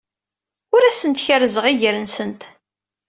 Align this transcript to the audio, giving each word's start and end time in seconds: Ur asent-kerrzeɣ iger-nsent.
Ur 0.75 0.81
asent-kerrzeɣ 0.85 1.65
iger-nsent. 1.73 2.41